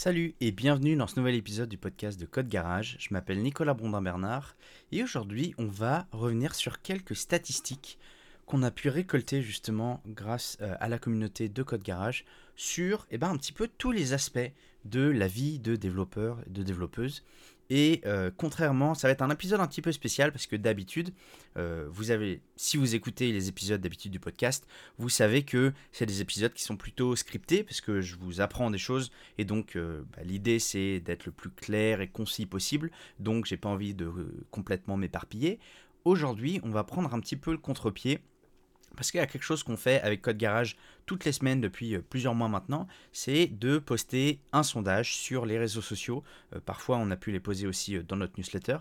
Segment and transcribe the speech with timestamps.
[0.00, 2.96] Salut et bienvenue dans ce nouvel épisode du podcast de Code Garage.
[3.00, 4.54] Je m'appelle Nicolas Brondin-Bernard
[4.92, 7.98] et aujourd'hui on va revenir sur quelques statistiques
[8.46, 12.24] qu'on a pu récolter justement grâce euh, à la communauté de Code Garage
[12.54, 14.52] sur eh ben, un petit peu tous les aspects
[14.84, 17.24] de la vie de développeurs et de développeuses.
[17.70, 21.12] Et euh, contrairement, ça va être un épisode un petit peu spécial parce que d'habitude,
[21.56, 22.04] euh, vous
[22.56, 24.66] si vous écoutez les épisodes d'habitude du podcast,
[24.98, 28.70] vous savez que c'est des épisodes qui sont plutôt scriptés parce que je vous apprends
[28.70, 32.90] des choses et donc bah, l'idée c'est d'être le plus clair et concis possible.
[33.18, 34.10] Donc j'ai pas envie de
[34.50, 35.58] complètement m'éparpiller.
[36.04, 38.20] Aujourd'hui, on va prendre un petit peu le contre-pied
[38.98, 41.94] parce qu'il y a quelque chose qu'on fait avec Code Garage toutes les semaines depuis
[41.94, 46.24] euh, plusieurs mois maintenant, c'est de poster un sondage sur les réseaux sociaux.
[46.52, 48.78] Euh, parfois, on a pu les poser aussi euh, dans notre newsletter.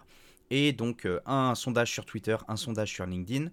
[0.49, 3.49] Et donc un sondage sur Twitter, un sondage sur LinkedIn,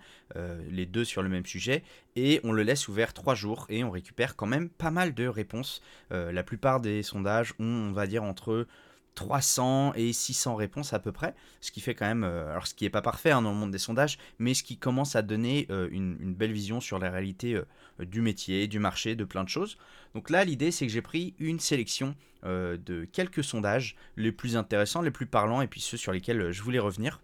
[0.70, 1.82] les deux sur le même sujet,
[2.14, 5.27] et on le laisse ouvert trois jours et on récupère quand même pas mal de
[5.27, 5.83] réponses.
[6.10, 8.69] la plupart des sondages ont, on va dire, entre
[9.14, 12.75] 300 et 600 réponses à peu près, ce qui fait quand même, euh, alors ce
[12.75, 15.22] qui n'est pas parfait hein, dans le monde des sondages, mais ce qui commence à
[15.22, 17.64] donner euh, une, belle vision sur la réalité euh,
[18.05, 19.78] du métier, du marché, de plein de choses.
[20.14, 25.00] Donc là, l'idée, c'est que j'ai pris une sélection de quelques sondages les plus intéressants,
[25.00, 27.22] les plus parlants, et puis ceux sur lesquels je voulais revenir.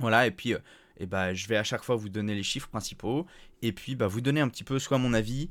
[0.00, 0.56] Voilà, et puis
[1.00, 3.26] et bah, je vais à chaque fois vous donner les chiffres principaux,
[3.62, 5.50] et puis bah, vous donner un petit peu soit mon avis,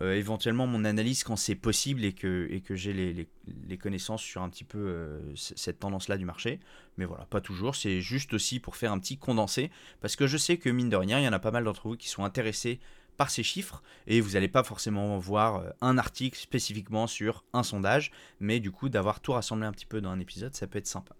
[0.00, 3.28] euh, éventuellement mon analyse quand c'est possible et que, et que j'ai les,
[3.68, 6.58] les, connaissances sur un petit peu euh, cette tendance-là du marché.
[6.96, 9.70] Mais voilà, pas toujours, c'est juste aussi pour faire un petit condensé,
[10.00, 11.88] parce que je sais que mine de rien, il y en a pas mal d'entre
[11.88, 12.80] vous qui sont intéressés
[13.18, 17.62] par ces chiffres, et vous n'allez pas forcément voir euh, un article spécifiquement sur un
[17.62, 20.78] sondage, mais du coup d'avoir tout rassemblé un petit peu dans un épisode, ça peut
[20.78, 21.14] être sympa.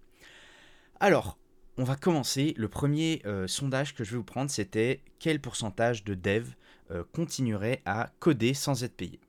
[1.01, 1.37] Alors,
[1.81, 2.53] on va commencer.
[2.59, 6.55] Le premier sondage que je vais vous prendre, c'était quel pourcentage de devs
[6.91, 9.21] euh, continuerait à coder sans être payé.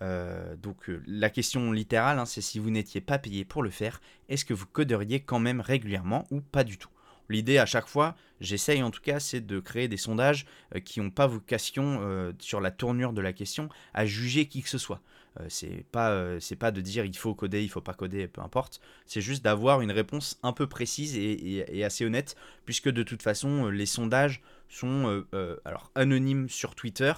[0.00, 3.70] Euh, donc euh, la question littérale, hein, c'est si vous n'étiez pas payé pour le
[3.70, 6.88] faire, est-ce que vous coderiez quand même régulièrement ou pas du tout?
[7.28, 10.46] L'idée à chaque fois, j'essaye en tout cas, c'est de créer des sondages
[10.84, 14.78] qui n'ont pas vocation sur la tournure de la question à juger qui que ce
[14.78, 15.00] soit.
[15.38, 18.26] Euh, c'est pas euh, c'est pas de dire il faut coder, il faut pas coder,
[18.26, 18.80] peu importe.
[19.06, 23.66] C'est juste d'avoir une réponse un peu précise et, assez honnête, puisque de toute façon
[23.66, 25.24] euh, les sondages sont
[25.64, 27.12] alors anonymes sur Twitter,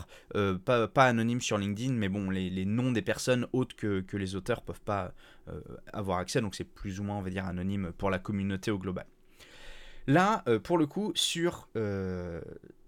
[0.65, 4.63] pas, anonymes sur LinkedIn, mais bon les, noms des personnes autres que, que les auteurs
[4.63, 5.13] peuvent pas
[5.93, 8.79] avoir accès, donc c'est plus ou moins on va dire anonyme pour la communauté au
[8.79, 9.05] global.
[10.07, 11.69] Là, pour le coup, sur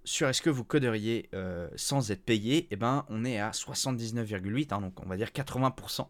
[0.04, 4.72] sur est-ce que vous coderiez euh, sans être payé, eh ben, on est à 79,8,
[4.72, 6.06] hein, donc on va dire 80%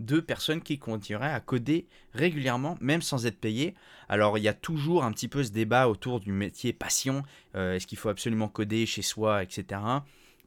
[0.00, 3.74] de personnes qui continueraient à coder régulièrement, même sans être payé.
[4.08, 7.22] Alors il y a toujours un petit peu ce débat autour du métier passion,
[7.56, 9.80] euh, est-ce qu'il faut absolument coder chez soi, etc.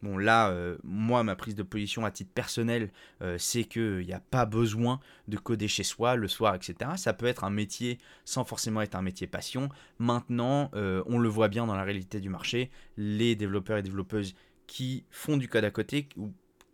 [0.02, 2.90] Bon là, euh, moi, ma prise de position à titre personnel,
[3.22, 6.92] euh, c'est qu'il n'y a pas besoin de coder chez soi le soir, etc.
[6.98, 9.70] Ça peut être un métier sans forcément être un métier passion.
[10.00, 14.34] Maintenant, euh, on le voit bien dans la réalité du marché, les développeurs et développeuses
[14.66, 16.32] qui font du code à côté ou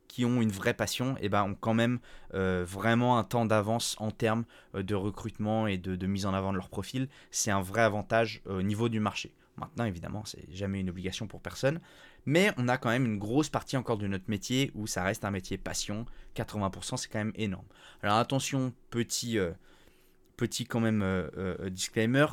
[0.08, 2.00] qui ont une vraie passion, eh ben, ont quand même
[2.32, 6.58] vraiment un temps d'avance en termes de recrutement et de, de, mise en avant de
[6.58, 7.10] leur profil.
[7.30, 9.34] C'est un vrai avantage au niveau du marché.
[9.58, 11.82] Maintenant, évidemment, c'est jamais une obligation pour personne,
[12.28, 15.24] mais on a quand même une grosse partie encore de notre métier où ça reste
[15.24, 16.06] un métier passion.
[16.36, 17.66] 80%, c'est quand même énorme.
[18.04, 19.52] Alors attention, petit, euh,
[20.36, 22.28] petit quand même euh, euh, disclaimer.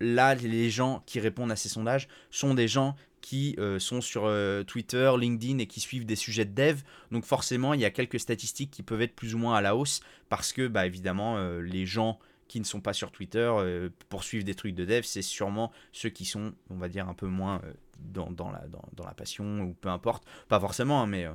[0.00, 4.28] là, les gens qui répondent à ces sondages sont des gens qui sont sur
[4.66, 6.80] Twitter, LinkedIn et qui suivent des sujets de dev.
[7.12, 9.76] Donc forcément, il y a quelques statistiques qui peuvent être plus ou moins à la
[9.76, 12.18] hausse parce que, bah, évidemment, les gens
[12.48, 13.48] qui ne sont pas sur Twitter
[14.08, 17.14] pour suivre des trucs de dev, c'est sûrement ceux qui sont, on va dire, un
[17.14, 17.62] peu moins
[18.02, 20.24] dans, la, dans, la passion ou peu importe.
[20.48, 21.32] Pas forcément, hein, mais euh,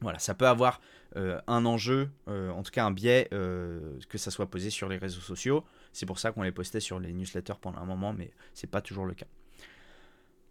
[0.00, 0.80] voilà, ça peut avoir
[1.16, 4.96] euh, un enjeu, euh, en tout cas un biais, que ça soit posé sur les
[4.96, 5.64] réseaux sociaux.
[5.92, 8.80] C'est pour ça qu'on les postait sur les newsletters pendant un moment, mais c'est pas
[8.80, 9.26] toujours le cas.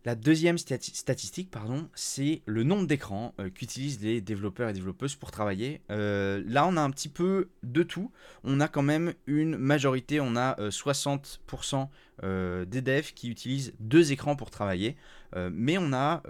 [0.10, 5.30] La deuxième statistique, pardon, c'est le nombre d'écrans euh, qu'utilisent les développeurs et développeuses pour
[5.30, 5.82] travailler.
[5.92, 8.12] Euh, là, on a un petit peu de tout.
[8.44, 11.90] On a quand même une majorité, on a 60%
[12.24, 14.98] euh, des devs qui utilisent deux écrans pour travailler.
[15.36, 16.24] mais on a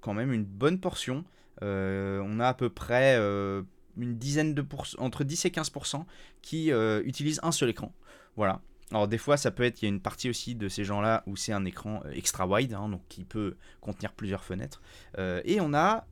[0.00, 1.24] quand même une bonne portion.
[1.62, 6.04] on a à peu près une dizaine de pourcents, entre 10 et 15%
[6.42, 6.72] qui
[7.04, 7.94] utilisent un seul écran.
[8.34, 8.62] Voilà.
[8.92, 11.24] Alors des fois, ça peut être, il y a une partie aussi de ces gens-là
[11.26, 14.80] où c'est un écran euh, extra wide, hein, donc qui peut contenir plusieurs fenêtres.
[15.18, 16.06] Euh, et on a,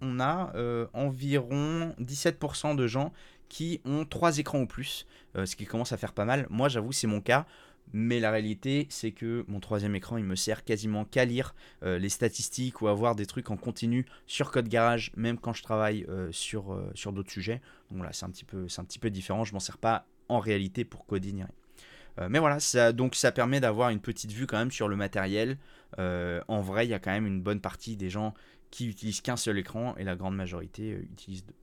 [0.00, 3.12] on a euh, environ 17% de gens
[3.48, 6.48] qui ont trois écrans ou plus, ce qui commence à faire pas mal.
[6.50, 7.46] Moi, j'avoue, c'est mon cas.
[7.92, 12.08] Mais la réalité, c'est que mon troisième écran, il me sert quasiment qu'à lire les
[12.08, 16.04] statistiques ou à voir des trucs en continu sur Code Garage, même quand je travaille
[16.32, 17.60] sur, sur d'autres sujets.
[17.90, 19.44] Donc voilà, c'est un, petit peu, un petit peu différent.
[19.44, 21.52] Je m'en sers pas en réalité pour coder ni rien.
[22.30, 25.58] Mais voilà, ça, donc ça permet d'avoir une petite vue quand même sur le matériel.
[25.98, 28.34] en vrai, il y a quand même une bonne partie des gens
[28.70, 31.54] qui utilisent qu'un seul écran et la grande majorité utilisent deux.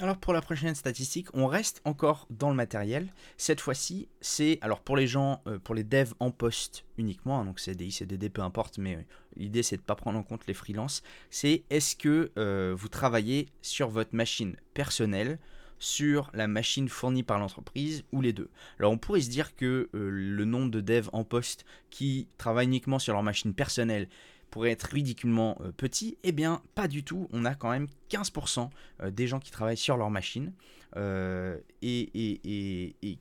[0.00, 3.12] Alors pour la prochaine statistique, on reste encore dans le matériel.
[3.36, 7.44] Cette fois-ci, c'est alors pour les gens, euh, pour les devs en poste uniquement, hein,
[7.44, 9.02] donc CDI, CDD, peu importe, mais euh,
[9.36, 11.04] l'idée c'est de ne pas prendre en compte les freelances.
[11.30, 15.38] C'est est-ce que euh, vous travaillez sur votre machine personnelle,
[15.84, 18.48] sur la machine fournie par l'entreprise ou les deux.
[18.78, 22.98] Alors on pourrait se dire que le nombre de devs en poste qui travaillent uniquement
[22.98, 24.08] sur leur machine personnelle
[24.50, 28.70] pourrait être ridiculement euh, petit, eh bien pas du tout, on a quand même 15%
[29.02, 30.52] euh, des gens qui travaillent sur leur machine
[30.96, 33.18] euh, et,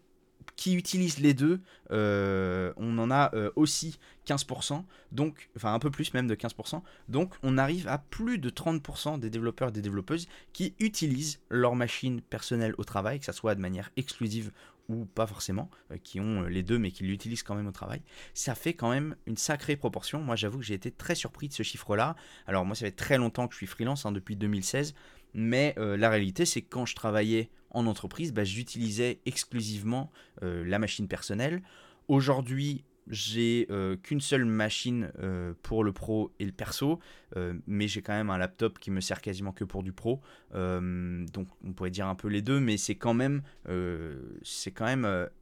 [0.56, 6.28] qui utilisent les deux, on en a aussi 15%, donc, enfin un peu plus même
[6.28, 10.76] de 15%, donc on arrive à plus de 30% des développeurs et des développeuses qui
[10.80, 14.52] utilisent leur machine personnelle au travail, que ce soit de manière exclusive
[14.90, 17.72] ou pas forcément, euh, qui ont euh, les deux mais qui l'utilisent quand même au
[17.72, 18.02] travail,
[18.34, 20.22] ça fait quand même une sacrée proportion.
[20.22, 22.16] Moi j'avoue que j'ai été très surpris de ce chiffre-là.
[22.48, 24.94] Alors moi ça fait très longtemps que je suis freelance, hein, depuis 2016,
[25.34, 30.78] mais euh, la réalité c'est que quand je travaillais en entreprise, bah, j'utilisais exclusivement la
[30.78, 31.64] machine personnelle.
[32.08, 37.00] Aujourd'hui, j'ai euh, qu'une seule machine euh, pour le pro et le perso,
[37.36, 40.22] euh, mais j'ai quand même un laptop qui me sert quasiment que pour du pro.
[40.54, 43.42] donc on pourrait dire un peu les deux, mais c'est quand même,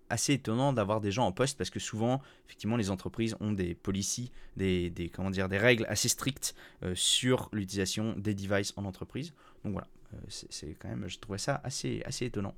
[0.09, 3.75] assez étonnant d'avoir des gens en poste parce que souvent, effectivement, les entreprises ont des
[3.75, 6.53] policies, des comment dire, des règles assez strictes
[6.95, 9.33] sur l'utilisation des devices en entreprise.
[9.63, 9.87] Donc voilà,
[10.27, 12.55] c'est quand même, je trouvais ça assez, étonnant.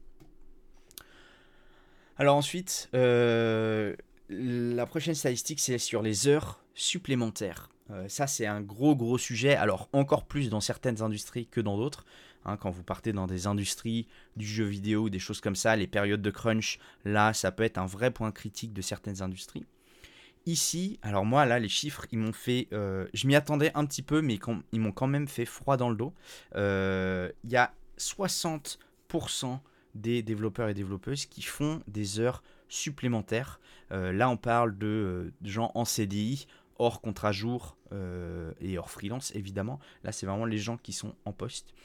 [2.17, 7.69] Alors ensuite, la prochaine statistique, c'est sur les heures supplémentaires.
[7.91, 9.55] Euh, ça, c'est un gros, gros sujet.
[9.55, 12.05] Alors, encore plus dans certaines industries que dans d'autres.
[12.45, 15.75] Hein, quand vous partez dans des industries du jeu vidéo ou des choses comme ça,
[15.75, 19.65] les périodes de crunch, là, ça peut être un vrai point critique de certaines industries.
[20.45, 22.67] Ici, alors moi, là, les chiffres, ils m'ont fait.
[22.73, 24.37] Euh, je m'y attendais un petit peu, mais
[24.73, 26.13] ils m'ont quand même fait froid dans le dos.
[26.55, 29.59] Euh, il y a 60%
[29.95, 33.61] des développeurs et développeuses qui font des heures supplémentaires.
[33.93, 36.45] Euh, là, on parle de, euh, gens en CDI,
[36.77, 37.77] hors contrat jour
[38.59, 39.79] et hors freelance, évidemment.
[40.03, 41.75] Là, c'est vraiment les gens qui sont en poste.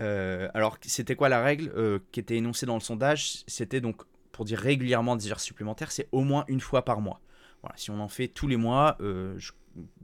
[0.00, 3.44] alors, c'était quoi la règle qui était énoncée dans le sondage?
[3.46, 4.02] C'était donc,
[4.32, 7.20] pour dire régulièrement des heures supplémentaires, c'est au moins une fois par mois.
[7.76, 9.52] Si on en fait tous les mois, je,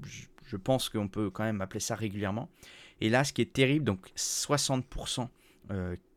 [0.02, 2.49] je, pense qu'on peut quand même appeler ça régulièrement.
[3.00, 5.28] Et là, ce qui est terrible, donc 60%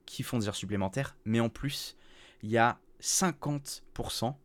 [0.06, 1.96] qui font des heures supplémentaires, mais en plus,
[2.42, 4.36] il y a 50%,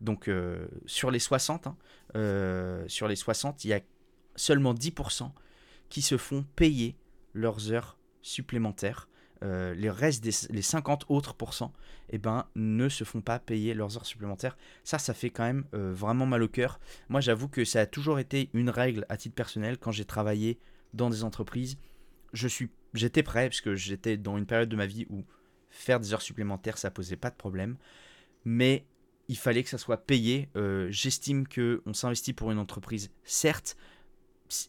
[0.00, 1.76] donc euh, sur les 60, hein,
[2.16, 3.80] euh, sur les 60, il y a
[4.36, 5.30] seulement 10%
[5.88, 6.96] qui se font payer
[7.34, 9.08] leurs heures supplémentaires.
[9.42, 11.72] Euh, les restes des les 50 autres pourcents
[12.10, 14.56] eh ben, ne se font pas payer leurs heures supplémentaires.
[14.84, 16.80] Ça, ça fait quand même vraiment mal au cœur.
[17.08, 20.58] Moi, j'avoue que ça a toujours été une règle à titre personnel quand j'ai travaillé
[20.94, 21.78] dans des entreprises.
[22.32, 25.24] Je suis, j'étais prêt parce que j'étais dans une période de ma vie où
[25.70, 27.76] faire des heures supplémentaires, ça posait pas de problème.
[28.44, 28.86] Mais
[29.28, 30.48] il fallait que ça soit payé.
[30.56, 33.76] Euh, j'estime que on s'investit pour une entreprise, certes,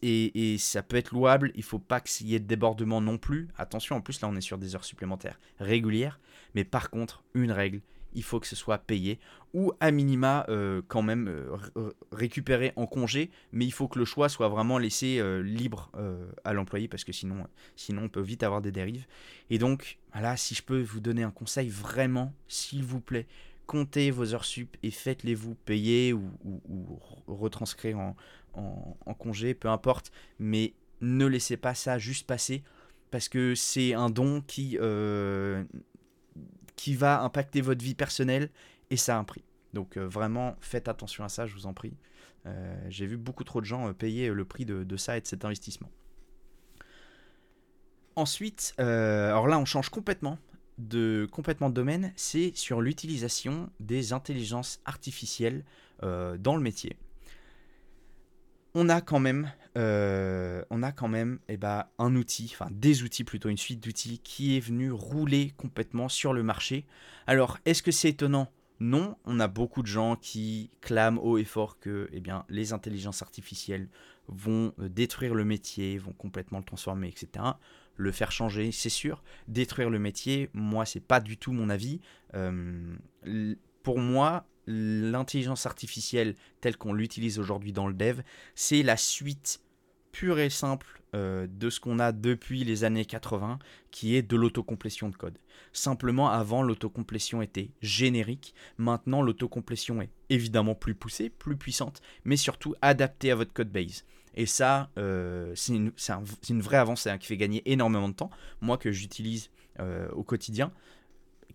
[0.02, 1.52] et, ça peut être louable.
[1.54, 3.48] Il faut pas qu'il y ait de débordement non plus.
[3.56, 6.20] Attention, en plus là, on est sur des heures supplémentaires régulières.
[6.54, 7.80] Mais par contre, une règle,
[8.14, 9.18] il faut que ce soit payé
[9.52, 14.04] ou à minima euh, quand même euh, récupéré en congé, mais il faut que le
[14.04, 15.90] choix soit vraiment laissé euh, libre
[16.44, 19.06] à l'employé parce que sinon, sinon on peut vite avoir des dérives.
[19.50, 23.26] Et donc, voilà, si je peux vous donner un conseil, vraiment, s'il vous plaît,
[23.66, 26.30] comptez vos heures sup et faites-les vous payer ou,
[27.26, 28.16] retranscrire en,
[28.54, 32.62] en, congé, peu importe, mais ne laissez pas ça juste passer
[33.10, 34.78] parce que c'est un don qui
[36.76, 38.50] qui va impacter votre vie personnelle
[38.90, 39.44] et ça a un prix.
[39.72, 41.94] Donc euh, vraiment, faites attention à ça, je vous en prie.
[42.46, 45.26] Euh, j'ai vu beaucoup trop de gens euh, payer le prix de, ça et de
[45.26, 45.90] cet investissement.
[48.16, 49.90] Ensuite, alors là, on change
[50.78, 55.64] de, complètement de domaine, c'est sur l'utilisation des intelligences artificielles
[56.00, 56.96] dans le métier
[58.74, 60.82] on a quand même, euh, on
[61.48, 65.52] eh ben, un outil, enfin des outils plutôt, une suite d'outils qui est venu rouler
[65.56, 66.84] complètement sur le marché.
[67.26, 68.50] Alors, est-ce que c'est étonnant?
[68.80, 72.72] Non, on a beaucoup de gens qui clament haut et fort que eh bien, les
[72.72, 73.88] intelligences artificielles
[74.26, 77.44] vont euh, détruire le métier, vont complètement le transformer, etc.
[77.96, 79.22] Le faire changer, c'est sûr.
[79.46, 82.00] Détruire le métier, moi, c'est pas du tout mon avis.
[82.34, 82.96] Euh,
[83.84, 88.20] pour moi, l'intelligence artificielle telle qu'on l'utilise aujourd'hui dans le dev,
[88.54, 89.60] c'est la suite
[90.12, 93.58] pure et simple euh, de ce qu'on a depuis les années 80,
[93.90, 95.38] qui est de l'autocomplétion de code.
[95.72, 98.54] Simplement, avant, l'autocomplétion était générique.
[98.78, 104.04] Maintenant, l'autocomplétion est évidemment plus poussée, plus puissante, mais surtout adaptée à votre code base.
[104.34, 108.30] Et ça, euh, c'est une, vraie avancée hein, qui fait gagner énormément de temps.
[108.60, 110.72] Moi, que j'utilise euh, au quotidien,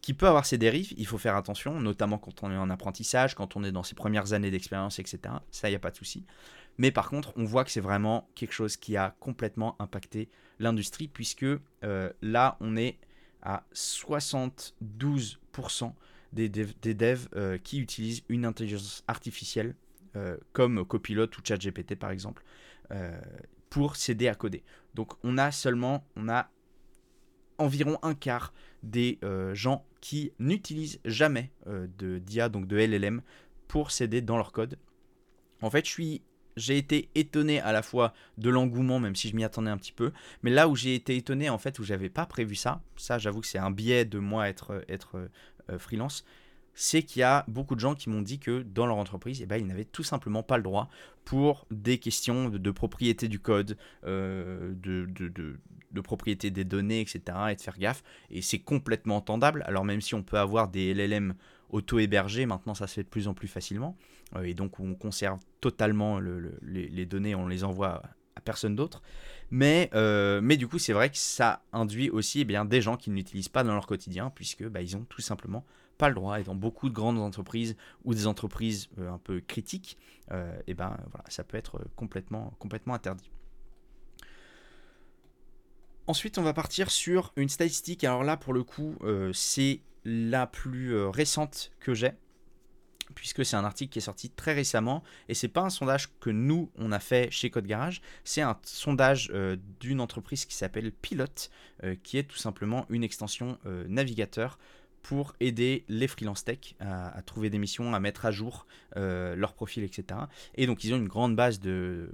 [0.02, 3.36] qui peut avoir ses dérives, il faut faire attention, notamment quand on est en apprentissage,
[3.36, 5.20] quand on est dans ses premières années d'expérience, etc.
[5.52, 6.26] Ça, il n'y a pas de souci.
[6.78, 10.30] Mais par contre, on voit que c'est vraiment quelque chose qui a complètement impacté
[10.60, 12.98] l'industrie, puisque euh, là, on est
[13.42, 14.74] à 72%
[16.32, 19.76] des, devs, euh, qui utilisent une intelligence artificielle,
[20.16, 22.44] euh, comme Copilot ou ChatGPT par exemple,
[23.70, 24.64] pour s'aider à coder.
[24.96, 26.50] Donc on a seulement, on a
[27.60, 29.20] environ un quart des
[29.54, 33.22] gens qui n'utilisent jamais de d'IA, donc de LLM,
[33.68, 34.80] pour s'aider dans leur code.
[35.62, 36.22] En fait, je suis
[36.60, 39.92] j'ai été étonné à la fois de l'engouement, même si je m'y attendais un petit
[39.92, 40.12] peu,
[40.44, 43.42] mais là où j'ai été étonné, en fait, où j'avais pas prévu ça, ça j'avoue
[43.42, 45.30] que c'est un biais de moi être, être
[45.70, 46.26] euh, freelance,
[46.74, 49.46] c'est qu'il y a beaucoup de gens qui m'ont dit que dans leur entreprise, eh
[49.46, 50.90] ben, ils n'avaient tout simplement pas le droit
[51.26, 57.22] pour des questions de, propriété du code, euh, de, de, propriété des données, etc.,
[57.52, 58.04] et de faire gaffe.
[58.32, 59.64] Et c'est complètement entendable.
[59.68, 61.36] Alors même si on peut avoir des LLM
[61.70, 63.98] auto-hébergés, maintenant ça se fait de plus en plus facilement.
[64.36, 68.02] Euh, et donc on conserve totalement les, données, on les envoie
[68.36, 69.02] à personne d'autre.
[69.52, 72.98] Mais, euh, mais du coup, c'est vrai que ça induit aussi eh bien, des gens
[72.98, 75.66] qui ne l'utilisent pas dans leur quotidien, puisque bah, ils ont tout simplement
[76.00, 76.40] pas le droit.
[76.40, 79.98] Et dans beaucoup de grandes entreprises ou des entreprises euh, un peu critiques,
[80.32, 80.36] et
[80.68, 83.32] eh ben, voilà, ça peut être complètement, complètement interdit.
[86.06, 88.04] Ensuite, on va partir sur une statistique.
[88.04, 88.96] Alors là, pour le coup,
[89.34, 92.12] c'est la plus récente que j'ai
[93.16, 96.30] puisque c'est un article qui est sorti très récemment et c'est pas un sondage que
[96.30, 100.92] nous on a fait chez Code Garage, c'est un sondage euh, d'une entreprise qui s'appelle
[100.92, 101.26] Pilot,
[101.84, 104.60] euh, qui est tout simplement une extension euh, navigateur
[105.10, 109.84] pour aider les freelance tech à, trouver des missions, à mettre à jour leur profil,
[109.84, 110.20] etc.
[110.54, 112.12] Et donc ils ont une grande base de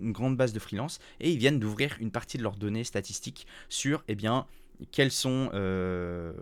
[0.00, 3.46] une grande base de freelance et ils viennent d'ouvrir une partie de leurs données statistiques
[3.68, 4.46] sur eh bien
[4.92, 6.32] quels sont, euh,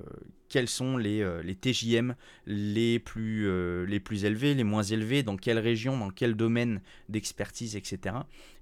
[0.49, 2.15] quels sont les, euh, les, TJM
[2.47, 6.81] les plus, euh, les plus élevés, les moins élevés, dans quelle région, dans quel domaine
[7.09, 8.17] d'expertise, etc.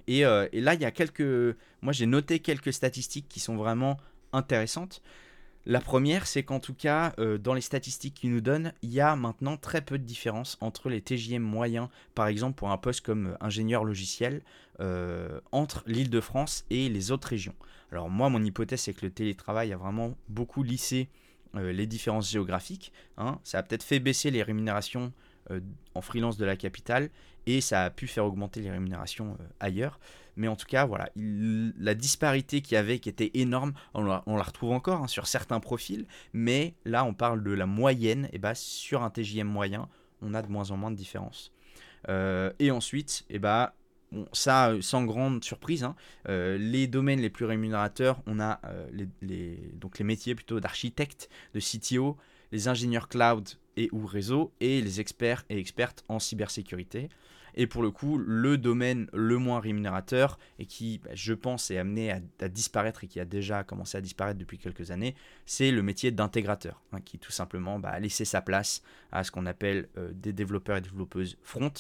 [0.06, 1.56] Et, et, là, il y a quelques...
[1.80, 3.96] Moi, j'ai noté quelques statistiques qui sont vraiment
[4.32, 5.02] intéressantes.
[5.66, 9.16] La première, c'est qu'en tout cas, dans les statistiques qu'ils nous donnent, il y a
[9.16, 13.36] maintenant très peu de différence entre les TJM moyens, par exemple pour un poste comme
[13.40, 14.42] ingénieur logiciel,
[15.52, 17.54] entre l'île de France et les autres régions.
[17.94, 21.08] Alors moi, mon hypothèse, c'est que le télétravail a vraiment beaucoup lissé
[21.56, 22.92] euh, les différences géographiques.
[23.16, 23.38] Hein.
[23.44, 25.33] Ça a peut-être fait baisser les rémunérations euh,
[25.94, 27.10] en freelance de la capitale
[27.46, 30.00] et ça a pu faire augmenter les rémunérations euh, ailleurs.
[30.36, 34.42] Mais en tout cas, voilà, la disparité qu'il y avait, qui était énorme, on la,
[34.42, 38.56] retrouve encore hein, sur certains profils, mais là, on parle de la moyenne, et bah,
[38.56, 39.88] sur un TJM moyen,
[40.22, 41.52] on a de moins en moins de différences.
[42.08, 43.74] et ensuite, et bah,
[44.32, 45.94] ça, euh, sans grande surprise, hein,
[46.28, 48.86] euh, les domaines les plus rémunérateurs, on a euh,
[49.22, 52.16] les, donc les métiers plutôt d'architecte, de CTO,
[52.52, 57.08] les ingénieurs cloud et ou réseau, et les experts et expertes en cybersécurité.
[57.56, 61.78] Et pour le coup, le domaine le moins rémunérateur et qui, bah, je pense, est
[61.78, 65.14] amené à, disparaître et qui a déjà commencé à disparaître depuis quelques années,
[65.46, 69.30] c'est le métier d'intégrateur, hein, qui tout simplement bah, a laissé sa place à ce
[69.30, 71.72] qu'on appelle des développeurs et développeuses front,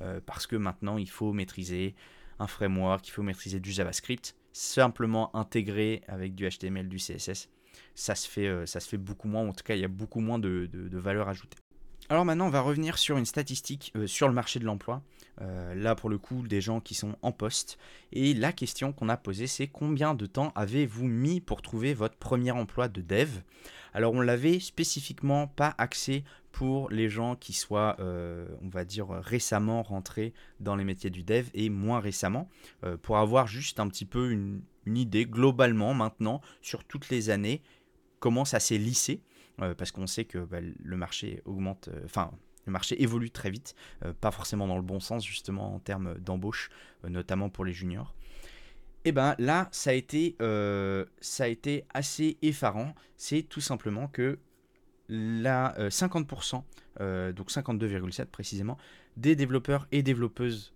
[0.00, 1.94] euh, parce que maintenant il faut maîtriser
[2.38, 7.48] un framework, il faut maîtriser du JavaScript, simplement intégrer avec du HTML, du CSS,
[7.94, 9.88] ça se fait, euh, ça se fait beaucoup moins, en tout cas il y a
[9.88, 11.58] beaucoup moins de, valeur ajoutée.
[12.08, 15.02] Alors maintenant, on va revenir sur une statistique euh, sur le marché de l'emploi.
[15.74, 17.78] là, pour le coup, des gens qui sont en poste.
[18.12, 22.16] Et la question qu'on a posée, c'est combien de temps avez-vous mis pour trouver votre
[22.16, 23.40] premier emploi de dev?
[23.94, 29.08] Alors, on l'avait spécifiquement pas axé pour les gens qui soient, euh, on va dire,
[29.08, 32.48] récemment rentrés dans les métiers du dev et moins récemment,
[32.84, 37.62] euh, pour avoir juste un petit peu une, idée globalement maintenant sur toutes les années,
[38.22, 38.78] comment ça s'est
[39.60, 42.30] euh, parce qu'on sait que bah, le marché augmente, enfin,
[42.66, 43.74] le marché évolue très vite,
[44.20, 46.70] pas forcément dans le bon sens justement en termes d'embauche,
[47.02, 48.14] notamment pour les juniors.
[49.04, 52.94] Et eh ben là, ça a été assez effarant.
[53.16, 54.38] C'est tout simplement que
[55.12, 56.62] la 50%,
[57.32, 58.78] donc 52,7 précisément,
[59.16, 60.72] des développeurs et développeuses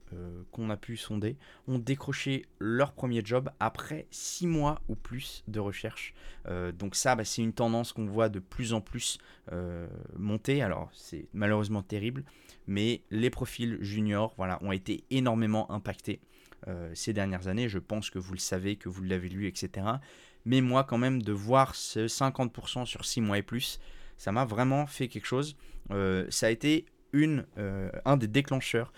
[0.52, 5.58] qu'on a pu sonder ont décroché leur premier job après 6 mois ou plus de
[5.58, 6.14] recherche.
[6.78, 9.18] donc ça, bah, c'est une tendance qu'on voit de plus en plus
[10.18, 10.62] monter.
[10.62, 12.24] Alors c'est malheureusement terrible,
[12.66, 16.20] mais les profils juniors voilà, ont été énormément impactés
[16.68, 17.68] euh, ces dernières années.
[17.68, 19.86] Je pense que vous le savez, que vous l'avez lu, etc.
[20.44, 23.78] Mais moi, quand même, de voir ce 50% sur 6 mois et plus,
[24.16, 25.56] ça m'a vraiment fait quelque chose.
[25.90, 28.92] Euh, ça a été une, euh, un des déclencheurs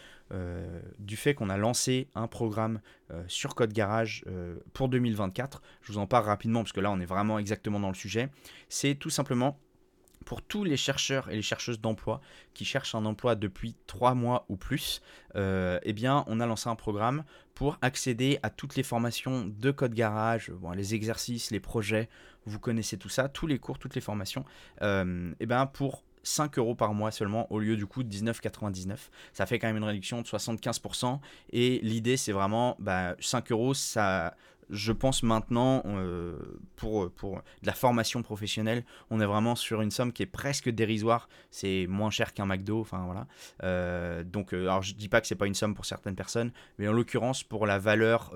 [0.99, 2.83] du fait qu'on a lancé un programme
[3.29, 4.27] sur Code Garage
[4.75, 5.63] pour 2024.
[5.81, 8.29] Je vous en parle rapidement parce que là on est vraiment exactement dans le sujet.
[8.69, 9.59] C'est tout simplement
[10.29, 12.21] pour tous les chercheurs et les chercheuses d'emploi
[12.53, 15.01] qui cherchent un emploi depuis trois mois ou plus,
[15.37, 19.71] euh, eh bien, on a lancé un programme pour accéder à toutes les formations de
[19.71, 22.11] code garage, les exercices, les projets,
[22.45, 24.45] vous connaissez tout ça, tous les cours, toutes les formations,
[24.83, 28.99] euh, eh bien, pour 5 euros par mois seulement au lieu du coup de 19,99.
[29.33, 31.21] Ça fait quand même une réduction de 75%.
[31.55, 34.37] Et l'idée, c'est vraiment bah, 5 euros, ça,
[34.71, 36.37] je pense maintenant, euh,
[36.77, 40.69] pour, pour de la formation professionnelle, on est vraiment sur une somme qui est presque
[40.69, 41.29] dérisoire.
[41.51, 42.81] C'est moins cher qu'un McDo.
[42.81, 43.27] Enfin, voilà.
[43.63, 46.53] Euh, donc, euh, alors je dis pas que c'est pas une somme pour certaines personnes,
[46.79, 48.33] mais en l'occurrence, pour la valeur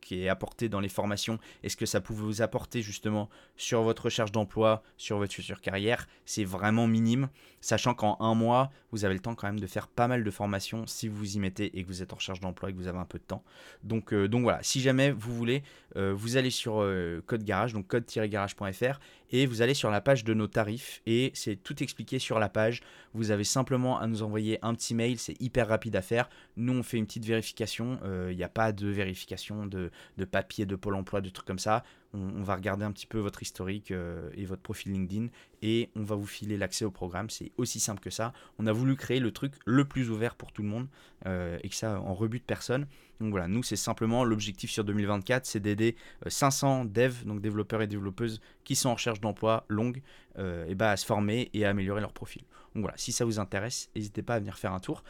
[0.00, 3.82] qui est apportée dans les formations est ce que ça pouvait vous apporter justement sur
[3.82, 7.28] votre recherche d'emploi, sur votre future carrière, c'est vraiment minime.
[7.60, 10.30] Sachant qu'en un mois, vous avez le temps quand même de faire pas mal de
[10.30, 12.78] formations si vous vous y mettez et que vous êtes en recherche d'emploi et que
[12.78, 13.42] vous avez un peu de temps.
[13.82, 15.62] Donc, donc voilà, si jamais vous voulez
[15.96, 20.24] euh, vous allez sur euh, Code Garage, donc code-garage.fr, et vous allez sur la page
[20.24, 22.82] de nos tarifs, et c'est tout expliqué sur la page.
[23.14, 26.28] Vous avez simplement à nous envoyer un petit mail, c'est hyper rapide à faire.
[26.56, 30.24] Nous, on fait une petite vérification, il euh, n'y a pas de vérification de, de,
[30.24, 31.84] papier, de Pôle emploi, de trucs comme ça.
[32.14, 35.28] On, va regarder un petit peu votre historique et votre profil LinkedIn,
[35.60, 37.28] et on va vous filer l'accès au programme.
[37.28, 38.32] C'est aussi simple que ça.
[38.58, 40.88] On a voulu créer le truc le plus ouvert pour tout le monde,
[41.26, 42.86] et que ça en rebute personne.
[43.20, 45.96] Donc voilà, nous c'est simplement l'objectif sur 2024, c'est d'aider
[46.26, 50.02] 500 euh, devs, donc développeurs et développeuses qui sont en recherche d'emploi longue,
[50.38, 52.42] euh, et bah, à se former et à améliorer leur profil.
[52.74, 55.02] Donc voilà, si ça vous intéresse, n'hésitez pas à venir faire un tour.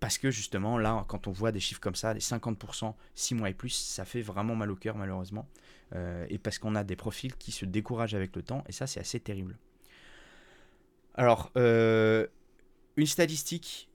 [0.00, 3.48] Parce que justement, là, quand on voit des chiffres comme ça, des 50%, 6 mois
[3.48, 5.48] et plus, ça fait vraiment mal au cœur, malheureusement.
[5.94, 8.86] Euh, et parce qu'on a des profils qui se découragent avec le temps, et ça,
[8.86, 9.56] c'est assez terrible.
[11.14, 13.88] Alors, une statistique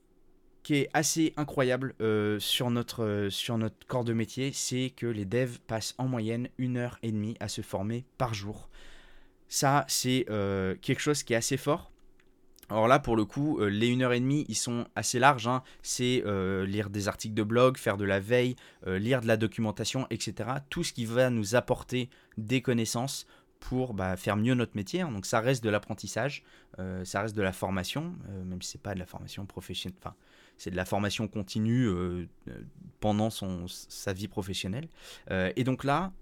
[0.62, 5.06] qui est assez incroyable euh, sur, notre, euh, sur notre corps de métier, c'est que
[5.06, 8.68] les devs passent en moyenne une heure et demie à se former par jour.
[9.48, 11.91] Ça, c'est euh, quelque chose qui est assez fort.
[12.72, 15.46] Alors là, pour le coup, les heure et demie, ils sont assez larges.
[15.46, 15.62] Hein.
[15.82, 16.24] C'est
[16.66, 18.56] lire des articles de blog, faire de la veille,
[18.86, 20.50] lire de la documentation, etc.
[20.70, 22.08] Tout ce qui va nous apporter
[22.38, 23.26] des connaissances
[23.60, 25.02] pour bah, faire mieux notre métier.
[25.02, 25.12] Hein.
[25.12, 26.44] Donc ça reste de l'apprentissage,
[27.04, 29.98] ça reste de la formation, même si c'est pas de la formation professionnelle.
[30.02, 30.14] Enfin,
[30.62, 32.26] c'est de la formation continue euh,
[33.00, 34.88] pendant son, sa vie professionnelle.
[35.30, 36.12] Euh, et donc là,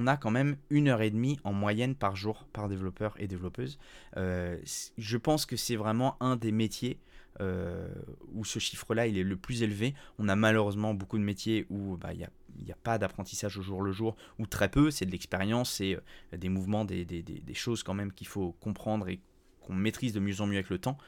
[0.00, 3.26] on a quand même une heure et demie en moyenne par jour par développeur et
[3.26, 3.78] développeuse.
[4.16, 4.58] Euh,
[4.96, 6.98] je pense que c'est vraiment un des métiers
[8.34, 9.94] où ce chiffre-là il est le plus élevé.
[10.18, 13.80] On a malheureusement beaucoup de métiers où bah, il n'y a, pas d'apprentissage au jour
[13.80, 15.98] le jour, ou très peu, c'est de l'expérience, c'est
[16.36, 19.20] des mouvements, des, des, des, choses quand même qu'il faut comprendre et
[19.62, 20.98] qu'on maîtrise de mieux en mieux avec le temps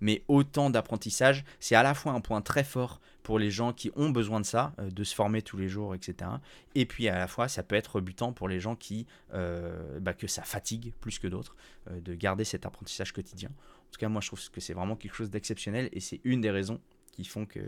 [0.00, 3.90] mais autant d'apprentissage, c'est à la fois un point très fort pour les gens qui
[3.96, 6.30] ont besoin de ça, euh, de se former tous les jours, etc.
[6.74, 10.14] Et puis à la fois, ça peut être rebutant pour les gens qui, euh, bah,
[10.14, 11.56] que ça fatigue plus que d'autres,
[11.90, 13.50] euh, de garder cet apprentissage quotidien.
[13.50, 16.40] En tout cas, moi, je trouve que c'est vraiment quelque chose d'exceptionnel et c'est une
[16.40, 16.80] des raisons
[17.12, 17.60] qui font que,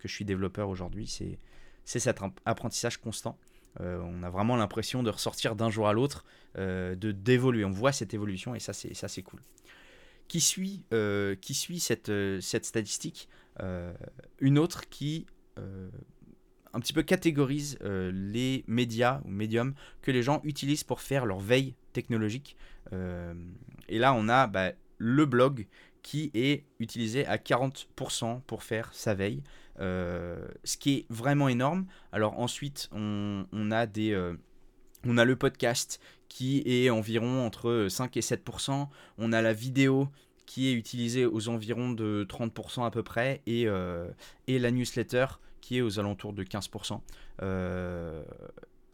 [0.00, 1.06] je suis développeur aujourd'hui.
[1.06, 1.38] C'est,
[1.84, 3.38] c'est cet apprentissage constant.
[3.78, 6.24] on a vraiment l'impression de ressortir d'un jour à l'autre,
[6.56, 7.64] de d'évoluer.
[7.64, 9.40] On voit cette évolution et ça, c'est, ça, c'est cool
[10.32, 13.28] qui suit, euh, qui suit cette, euh, cette statistique,
[13.60, 13.92] euh,
[14.40, 15.26] une autre qui
[16.74, 21.38] un petit peu catégorise les médias ou médiums que les gens utilisent pour faire leur
[21.38, 22.56] veille technologique.
[22.90, 25.66] et là, on a bah, le blog
[26.00, 29.42] qui est utilisé à 40% pour faire sa veille,
[29.78, 31.84] ce qui est vraiment énorme.
[32.10, 34.16] Alors ensuite, on, on a des
[35.04, 36.00] on a le podcast
[36.32, 38.88] qui est environ entre 5 et 7%.
[39.18, 40.08] On a la vidéo
[40.46, 43.42] qui est utilisée aux environs de 30% à peu près.
[43.46, 44.08] Et, euh,
[44.46, 45.26] et, la newsletter
[45.60, 47.00] qui est aux alentours de 15%.
[47.42, 48.22] Euh,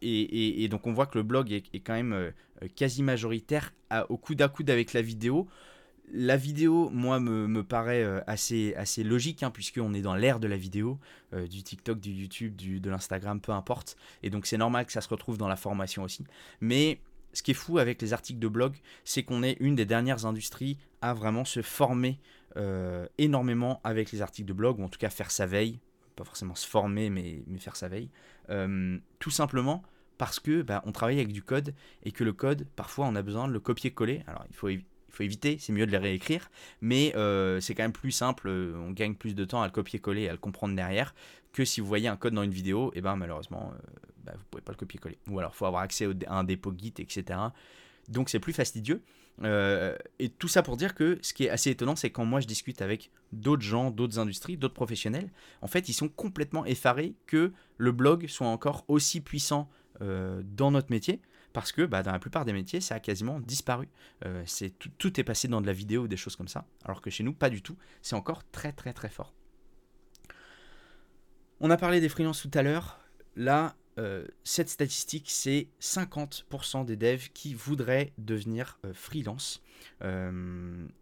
[0.01, 2.31] et, donc on voit que le blog est, quand même euh,
[2.75, 3.73] quasi majoritaire
[4.09, 5.47] au coude à coude avec la vidéo.
[6.11, 10.57] La vidéo, moi, me, paraît assez, assez logique, hein, puisqu'on est dans l'ère de la
[10.57, 10.97] vidéo,
[11.33, 13.95] du TikTok, du YouTube, du, de l'Instagram, peu importe.
[14.23, 16.25] Et donc c'est normal que ça se retrouve dans la formation aussi.
[16.61, 16.99] Mais
[17.33, 20.25] ce qui est fou avec les articles de blog, c'est qu'on est une des dernières
[20.25, 22.19] industries à vraiment se former
[22.57, 25.79] euh, énormément avec les articles de blog, ou en tout cas faire sa veille,
[26.15, 28.09] pas forcément se former, mais, faire sa veille.
[28.49, 29.83] Euh, tout simplement
[30.17, 33.21] parce que bah, on travaille avec du code et que le code, parfois, on a
[33.21, 34.23] besoin de le copier-coller.
[34.27, 34.67] Alors, il faut,
[35.11, 36.49] il faut éviter, c'est mieux de les réécrire,
[36.81, 40.23] mais euh, c'est quand même plus simple, on gagne plus de temps à le copier-coller
[40.23, 41.13] et à le comprendre derrière
[41.51, 43.73] que si vous voyez un code dans une vidéo, et ben malheureusement,
[44.23, 45.17] bah, vous pouvez pas le copier-coller.
[45.29, 47.39] Ou alors, il faut avoir accès à un dépôt Git, etc.
[48.07, 49.01] Donc, c'est plus fastidieux.
[49.43, 52.41] Euh, et tout ça pour dire que ce qui est assez étonnant, c'est quand moi
[52.41, 55.29] je discute avec d'autres gens, d'autres industries, d'autres professionnels,
[55.61, 59.69] en fait, ils sont complètement effarés que le blog soit encore aussi puissant
[60.01, 61.21] euh, dans notre métier.
[61.59, 63.89] Parce que bah, dans la plupart des métiers, ça a quasiment disparu.
[64.25, 64.45] Euh,
[64.97, 66.65] tout, est passé dans de la vidéo ou des choses comme ça.
[66.85, 67.75] Alors que chez nous, pas du tout.
[68.01, 69.33] C'est encore très très très fort.
[71.59, 73.01] On a parlé des freelances tout à l'heure.
[73.35, 79.61] Là, euh, cette statistique, c'est 50% des devs qui voudraient devenir euh, freelance.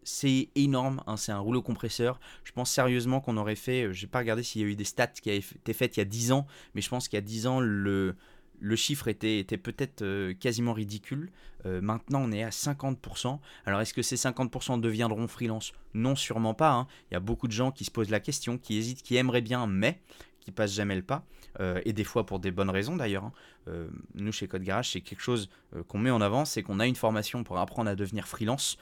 [0.02, 2.18] C'est énorme, hein, c'est un rouleau compresseur.
[2.42, 4.84] Je pense sérieusement qu'on aurait fait, je n'ai pas regardé s'il y a eu des
[4.84, 7.22] stats qui avaient été faites il y a 10 ans, mais je pense qu'il y
[7.22, 8.16] a 10 ans, le,
[8.60, 11.30] le chiffre était, peut-être quasiment ridicule.
[11.64, 13.38] maintenant, on est à 50%.
[13.66, 15.72] Alors, est-ce que ces 50% deviendront freelance?
[15.94, 16.72] Non, sûrement pas.
[16.72, 16.86] Hein.
[17.10, 19.40] Il y a beaucoup de gens qui se posent la question, qui hésitent, qui aimeraient
[19.40, 20.00] bien, mais
[20.48, 21.24] qui passent jamais le pas.
[21.60, 23.24] Euh, et des fois pour des bonnes raisons d'ailleurs.
[23.24, 23.32] Hein.
[23.68, 26.80] Euh, nous chez Code Garage, c'est quelque chose euh, qu'on met en avant, c'est qu'on
[26.80, 28.78] a une formation pour apprendre à devenir freelance.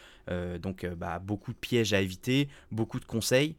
[0.61, 3.57] donc bah, beaucoup de pièges à éviter, beaucoup de conseils.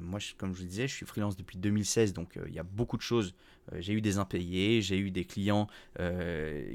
[0.00, 2.96] Moi, comme je vous disais, je suis freelance depuis 2016, donc il y a beaucoup
[2.96, 3.34] de choses.
[3.78, 5.68] j'ai eu des impayés, j'ai eu des clients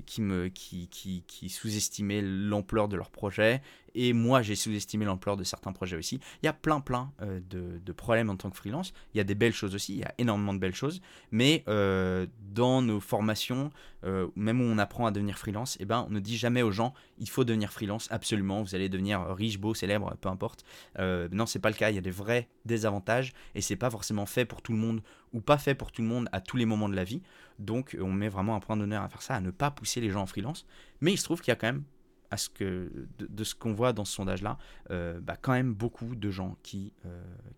[0.05, 3.61] qui, qui sous-estimaient l'ampleur de leur projet,
[3.95, 6.19] et moi j'ai sous-estimé l'ampleur de certains projets aussi.
[6.43, 8.93] Il y a plein plein de, de, problèmes en tant que freelance.
[9.13, 11.63] Il y a des belles choses aussi, il y a énormément de belles choses, mais
[11.67, 13.71] euh, dans nos formations,
[14.03, 16.71] euh, même où on apprend à devenir freelance, eh ben, on ne dit jamais aux
[16.71, 20.65] gens il faut devenir freelance, absolument, vous allez devenir riche, beau, célèbre, peu importe.
[20.99, 23.89] Euh, non, c'est pas le cas, il y a des vrais désavantages et c'est pas
[23.89, 25.01] forcément fait pour tout le monde
[25.33, 27.21] ou pas fait pour tout le monde à tous les moments de la vie.
[27.59, 30.09] Donc on met vraiment un point d'honneur à faire ça, à ne pas pousser les
[30.09, 30.65] gens en freelance.
[31.01, 31.83] Mais il se trouve qu'il y a quand même
[32.31, 34.57] à ce que, de, ce qu'on voit dans ce sondage-là,
[34.89, 36.93] bah, quand même beaucoup de gens qui,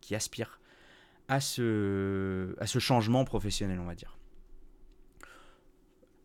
[0.02, 0.60] qui aspirent
[1.28, 4.18] à ce, à ce changement professionnel, on va dire.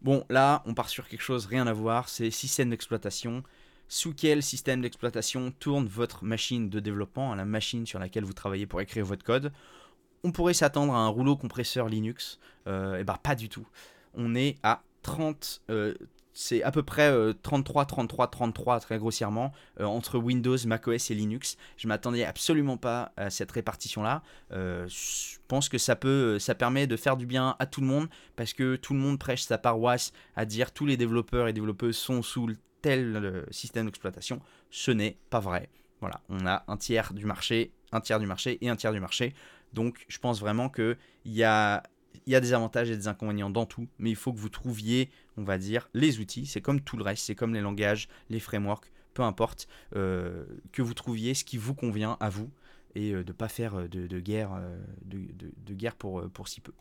[0.03, 3.43] Bon, là, on part sur quelque chose, rien à voir, c'est système d'exploitation.
[3.89, 8.67] Sous quel système d'exploitation tourne votre machine de développement, la machine sur laquelle vous travaillez
[8.67, 9.53] pour écrire votre code?
[10.25, 12.39] On pourrait s'attendre à un rouleau compresseur Linux.
[12.67, 13.67] et euh, eh ben pas du tout.
[14.15, 15.63] On est à 30,
[16.33, 21.57] c'est à peu près 33, 33, 33 très grossièrement euh, entre Windows, macOS et Linux.
[21.77, 24.23] Je m'attendais absolument pas à cette répartition-là.
[24.53, 27.87] Euh, je pense que ça peut, ça permet de faire du bien à tout le
[27.87, 31.53] monde parce que tout le monde prêche sa paroisse à dire tous les développeurs et
[31.53, 34.41] développeuses sont sous tel euh, système d'exploitation.
[34.71, 35.69] Ce n'est pas vrai.
[36.01, 39.01] Voilà, on a un tiers du marché, un tiers du marché et un tiers du
[39.01, 39.35] marché.
[39.73, 41.83] Donc, je pense vraiment qu'il il y a
[42.27, 45.59] des avantages et des inconvénients dans tout, mais il faut que vous trouviez, on va
[45.59, 46.47] dire, les outils.
[46.47, 50.83] C'est comme tout le reste, c'est comme les langages, les frameworks, peu importe, euh, que
[50.83, 52.51] vous trouviez ce qui vous convient à vous
[52.95, 56.73] et euh, de ne pas faire euh, de, guerre, pour, si peu.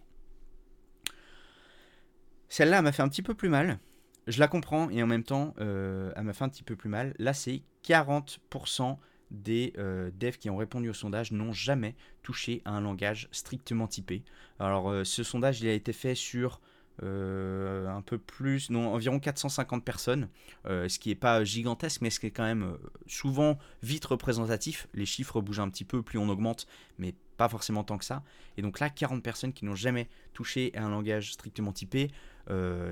[2.49, 3.79] Celle-là m'a fait un petit peu plus mal.
[4.27, 7.15] Je la comprends et en même temps, elle m'a fait un petit peu plus mal.
[7.17, 8.97] Là, c'est 40%
[9.31, 9.73] des
[10.13, 14.23] devs qui ont répondu au sondage n'ont jamais touché à un langage strictement typé.
[14.59, 16.61] Alors ce sondage il a été fait sur
[17.03, 20.29] euh, un peu plus, non, environ 450 personnes,
[20.65, 24.87] ce qui n'est pas gigantesque, mais ce qui est quand même souvent vite représentatif.
[24.93, 28.23] Les chiffres bougent un petit peu, plus on augmente, mais pas forcément tant que ça.
[28.57, 32.11] Et donc là, 40 personnes qui n'ont jamais touché à un langage strictement typé,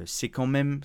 [0.06, 0.82] c'est quand, même,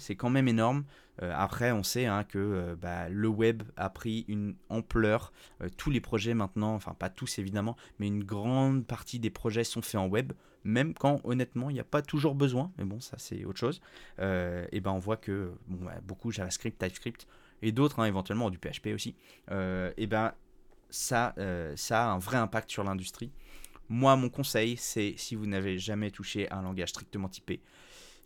[0.49, 0.85] énorme.
[1.23, 5.33] Euh, après, on sait hein, que euh, bah, le web a pris une ampleur.
[5.63, 9.65] Euh, tous les projets maintenant, enfin pas tous évidemment, mais une grande partie des projets
[9.65, 10.33] sont faits en web,
[10.65, 12.73] même quand honnêtement il n'y a pas toujours besoin.
[12.79, 13.81] Mais bon, ça c'est autre chose.
[14.19, 17.27] et ben on voit que bon, beaucoup JavaScript, TypeScript
[17.63, 19.15] et d'autres hein, éventuellement du PHP aussi.
[19.51, 20.33] et ben
[20.91, 21.35] ça,
[21.77, 23.33] ça a un vrai impact sur l'industrie.
[23.89, 27.61] Moi, mon conseil, c'est si vous n'avez jamais touché à un langage strictement typé,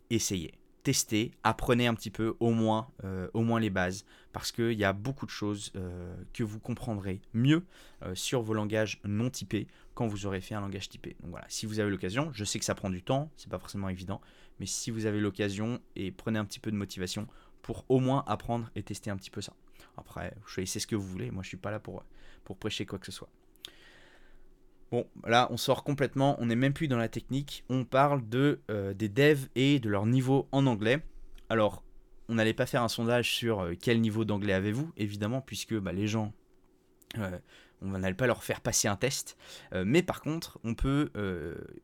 [0.09, 4.73] essayez testez, apprenez un petit peu au moins, euh, au moins les bases, parce qu'il
[4.73, 7.63] y a beaucoup de choses euh, que vous comprendrez mieux
[8.03, 11.15] euh, sur vos langages non typés quand vous aurez fait un langage typé.
[11.21, 13.59] Donc voilà, si vous avez l'occasion, je sais que ça prend du temps, c'est pas
[13.59, 14.21] forcément évident,
[14.59, 17.27] mais si vous avez l'occasion et prenez un petit peu de motivation
[17.61, 19.53] pour au moins apprendre et tester un petit peu ça.
[19.97, 22.03] Après, choisissez ce que vous voulez, moi je suis pas là pour
[22.57, 23.29] prêcher quoi que ce soit.
[24.91, 28.59] Bon, là, on sort complètement, on n'est même plus dans la technique, on parle de,
[28.71, 31.03] euh, des devs et de leur niveau en anglais.
[31.49, 31.83] Alors,
[32.27, 36.07] on n'allait pas faire un sondage sur quel niveau d'anglais avez-vous, évidemment, puisque bah, les
[36.07, 36.33] gens
[37.81, 39.35] on n'allait pas leur faire passer un test,
[39.73, 41.09] mais par contre, on peut,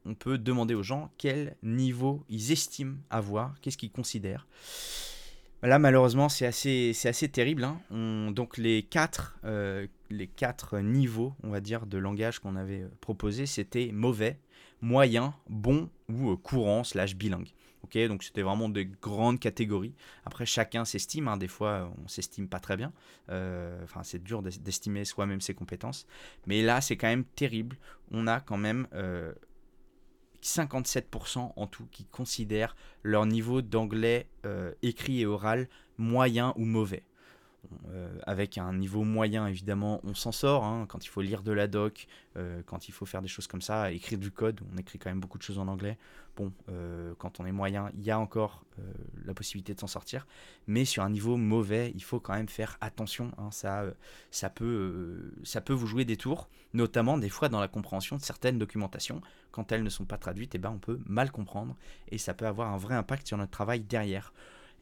[0.06, 4.46] on peut demander aux gens quel niveau ils estiment avoir, qu'est-ce qu'ils considèrent.
[5.66, 7.64] Là, malheureusement, c'est assez, assez terrible.
[7.64, 8.32] Hein.
[8.32, 12.90] donc, les quatre, euh, les quatre niveaux, on va dire, de langage qu'on avait euh,
[13.02, 14.40] proposé, c'était mauvais,
[14.82, 17.50] moyen, bon ou euh, courant slash bilingue.
[17.84, 19.94] Ok, donc c'était vraiment des grandes catégories.
[20.26, 21.28] Après, chacun s'estime.
[21.28, 21.38] Hein.
[21.38, 22.92] Des fois, on s'estime pas très bien.
[23.84, 26.08] Enfin, c'est dur d'estimer soi-même ses compétences.
[26.48, 27.78] Mais là, c'est quand même terrible.
[28.10, 28.88] On a quand même
[30.46, 37.04] 57% en tout qui considèrent leur niveau d'anglais euh, écrit et oral moyen ou mauvais.
[37.90, 40.64] Euh, avec un niveau moyen, évidemment, on s'en sort.
[40.64, 43.48] Hein, quand il faut lire de la doc, euh, quand il faut faire des choses
[43.48, 45.98] comme ça, écrire du code, on écrit quand même beaucoup de choses en anglais.
[46.36, 48.64] Bon, euh, quand on est moyen, il y a encore
[49.24, 50.28] la possibilité de s'en sortir.
[50.68, 53.32] Mais sur un niveau mauvais, il faut quand même faire attention.
[53.38, 53.86] Hein, ça,
[54.32, 58.22] ça, peut, ça peut vous jouer des tours, notamment des fois dans la compréhension de
[58.22, 59.22] certaines documentations.
[59.52, 61.78] Quand elles ne sont pas traduites, eh ben, on peut mal comprendre
[62.10, 64.34] et ça peut avoir un vrai impact sur notre travail derrière.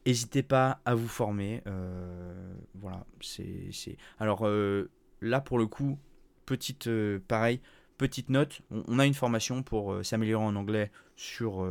[0.06, 1.62] N'hésitez pas à vous former.
[1.68, 3.98] Euh, voilà, c'est.
[4.20, 4.90] Alors euh,
[5.22, 5.98] là, pour le coup,
[6.46, 6.88] petite.
[6.88, 7.62] Euh, pareil,
[7.98, 8.62] petite note.
[8.70, 11.66] On, a une formation pour s'améliorer en anglais sur,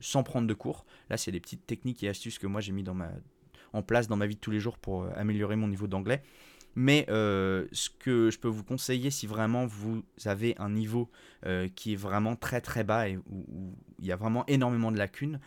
[0.00, 0.86] sans prendre de cours.
[1.10, 2.84] Là, c'est des petites techniques et astuces que moi j'ai mis
[3.72, 6.22] en place dans ma vie de tous les jours pour améliorer mon niveau d'anglais.
[6.76, 11.08] Mais ce que je peux vous conseiller, si vraiment vous avez un niveau
[11.76, 15.38] qui est vraiment très très bas et où il y a vraiment énormément de lacunes,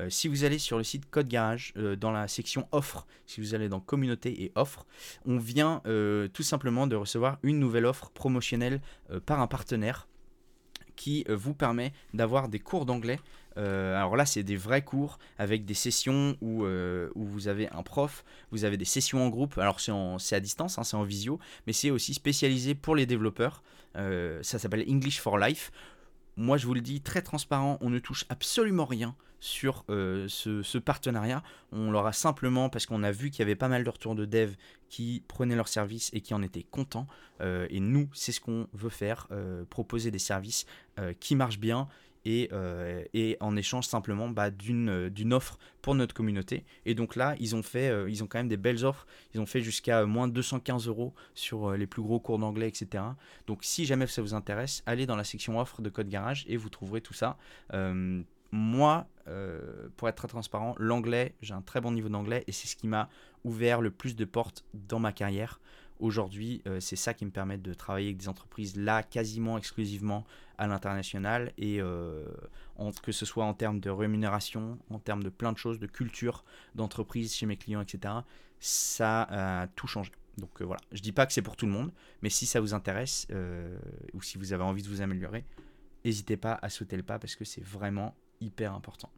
[0.00, 3.40] euh, si vous allez sur le site Code Garage, euh, dans la section offre, si
[3.40, 4.86] vous allez dans communauté et offre,
[5.24, 8.80] on vient euh, tout simplement de recevoir une nouvelle offre promotionnelle
[9.24, 10.08] par un partenaire
[10.96, 13.20] qui vous permet d'avoir des cours d'anglais.
[13.56, 18.24] Alors là, c'est des vrais cours avec des sessions où, où, vous avez un prof,
[18.50, 19.58] vous avez des sessions en groupe.
[19.58, 23.62] Alors c'est à distance, hein, c'est en visio, mais c'est aussi spécialisé pour les développeurs.
[23.94, 25.70] ça s'appelle English for Life.
[26.36, 30.78] Moi, je vous le dis, très transparent, on ne touche absolument rien sur euh, ce,
[30.78, 31.42] partenariat.
[31.72, 34.14] On leur a simplement, parce qu'on a vu qu'il y avait pas mal de retours
[34.14, 34.54] de dev
[34.88, 37.06] qui prenaient leurs services et qui en étaient contents.
[37.40, 40.66] Euh, et nous, c'est ce qu'on veut faire, euh, proposer des services
[41.20, 41.88] qui marchent bien
[42.26, 42.50] et,
[43.14, 46.64] et, en échange simplement bah, d'une offre pour notre communauté.
[46.84, 49.06] Et donc là, ils ont fait, ils ont quand même des belles offres.
[49.34, 53.04] Ils ont fait jusqu'à moins 215 euros sur les plus gros cours d'anglais, etc.
[53.46, 56.56] Donc si jamais ça vous intéresse, allez dans la section offre de Code Garage et
[56.56, 57.38] vous trouverez tout ça
[58.52, 62.66] moi, euh, pour être très transparent, l'anglais, j'ai un très bon niveau d'anglais et c'est
[62.68, 63.08] ce qui m'a
[63.44, 65.60] ouvert le plus de portes dans ma carrière.
[65.98, 70.26] Aujourd'hui, euh, c'est ça qui me permet de travailler avec des entreprises là quasiment exclusivement
[70.58, 72.24] à l'international et euh,
[73.02, 76.44] que ce soit en termes de rémunération, en termes de plein de choses, de culture
[76.74, 78.14] d'entreprise chez mes clients, etc.
[78.60, 80.12] Ça a tout changé.
[80.38, 82.74] Donc voilà, je dis pas que c'est pour tout le monde, mais si ça vous
[82.74, 83.26] intéresse
[84.12, 85.46] ou si vous avez envie de vous améliorer,
[86.04, 89.10] n'hésitez pas à sauter le pas parce que c'est vraiment hyper important.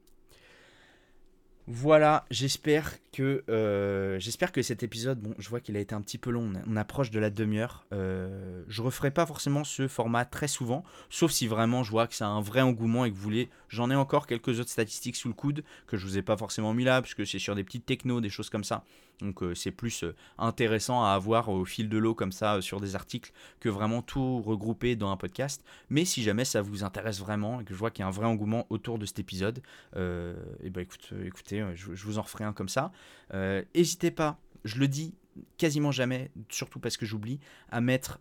[1.70, 6.00] Voilà, j'espère que euh, j'espère que cet épisode, bon, je vois qu'il a été un
[6.00, 7.84] petit peu long, on, approche de la demi-heure.
[7.92, 12.24] Euh, je referai pas forcément ce format très souvent, sauf si vraiment je vois que
[12.24, 13.50] a un vrai engouement et que vous voulez.
[13.68, 16.72] J'en ai encore quelques autres statistiques sous le coude que je vous ai pas forcément
[16.72, 18.82] mis là, parce que c'est sur des petites technos, des choses comme ça.
[19.20, 22.60] Donc euh, c'est plus euh, intéressant à avoir au fil de l'eau comme ça euh,
[22.60, 25.64] sur des articles que vraiment tout regrouper dans un podcast.
[25.90, 28.12] Mais si jamais ça vous intéresse vraiment et que je vois qu'il y a un
[28.12, 29.58] vrai engouement autour de cet épisode,
[29.96, 32.92] et eh ben écoute, écoutez, je, vous en referai un comme ça.
[33.32, 35.14] N'hésitez pas, je le dis
[35.56, 38.18] quasiment jamais, surtout parce que j'oublie, à mettre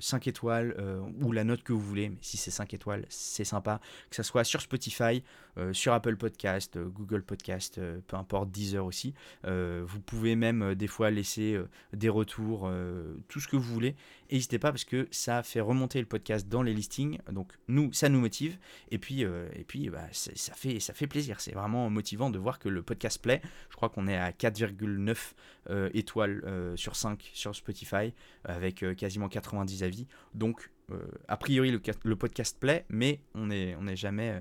[0.00, 0.76] 5 étoiles
[1.20, 2.10] ou la note que vous voulez.
[2.10, 3.80] Mais si c'est 5 étoiles, c'est sympa.
[4.10, 5.20] Que ça soit sur Spotify, euh,
[5.72, 9.14] sur Apple Podcast, euh, Google Podcast, euh, peu importe, Deezer aussi.
[9.44, 11.58] vous pouvez même des fois laisser
[11.92, 12.70] des retours,
[13.28, 13.94] tout ce que vous voulez.
[14.30, 17.18] N'hésitez pas parce que ça fait remonter le podcast dans les listings.
[17.30, 18.58] Donc nous, ça nous motive.
[18.90, 21.40] Et puis, et puis bah, ça, fait, plaisir.
[21.40, 23.42] C'est vraiment motivant de voir que le podcast plaît.
[23.70, 28.12] Je crois qu'on est à 4,9 étoiles sur 5 sur Spotify
[28.44, 30.06] avec quasiment 90 avis.
[30.34, 30.70] Donc
[31.28, 34.40] a priori le, podcast plaît, mais on n'est jamais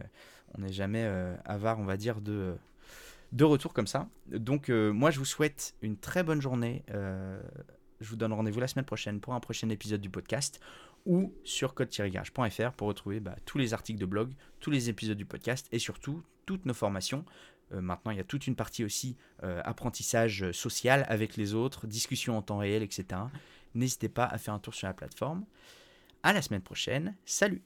[0.58, 2.56] on n'est jamais euh, avare, on va dire, de,
[3.32, 4.08] de retour comme ça.
[4.28, 6.84] Donc euh, moi, je vous souhaite une très bonne journée.
[6.92, 7.42] Euh,
[8.02, 10.60] je vous donne rendez-vous la semaine prochaine pour un prochain épisode du podcast
[11.06, 15.26] ou sur code-garage.fr pour retrouver bah, tous les articles de blog, tous les épisodes du
[15.26, 17.26] podcast et surtout toutes nos formations.
[17.72, 22.42] maintenant, il y a toute une partie aussi apprentissage social avec les autres, discussion en
[22.42, 23.22] temps réel, etc.
[23.74, 25.46] N'hésitez pas à faire un tour sur la plateforme.
[26.22, 27.16] À la semaine prochaine.
[27.26, 27.63] Salut